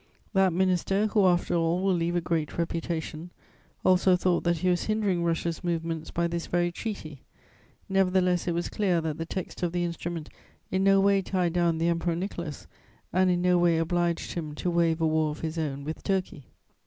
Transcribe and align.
That 0.33 0.51
minister, 0.51 1.05
who, 1.05 1.27
after 1.27 1.53
all, 1.53 1.83
will 1.83 1.93
leave 1.93 2.15
a 2.15 2.21
great 2.21 2.57
reputation, 2.57 3.29
also 3.85 4.15
thought 4.15 4.43
that 4.45 4.57
he 4.57 4.69
was 4.69 4.85
hindering 4.85 5.23
Russia's 5.23 5.63
movements 5.63 6.09
by 6.09 6.25
this 6.27 6.47
very 6.47 6.71
treaty; 6.71 7.21
nevertheless, 7.87 8.47
it 8.47 8.53
was 8.55 8.67
clear 8.67 8.99
that 8.99 9.19
the 9.19 9.27
text 9.27 9.61
of 9.61 9.73
the 9.73 9.85
instrument 9.85 10.29
in 10.71 10.83
no 10.83 10.99
way 10.99 11.21
tied 11.21 11.53
down 11.53 11.77
the 11.77 11.87
Emperor 11.87 12.15
Nicholas 12.15 12.65
and 13.13 13.29
in 13.29 13.43
no 13.43 13.59
way 13.59 13.77
obliged 13.77 14.31
him 14.31 14.55
to 14.55 14.71
waive 14.71 15.01
a 15.01 15.05
war 15.07 15.29
of 15.29 15.41
his 15.41 15.59
own 15.59 15.83
with 15.83 16.01
Turkey. 16.01 16.47